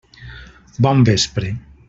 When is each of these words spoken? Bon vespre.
Bon 0.87 1.05
vespre. 1.11 1.55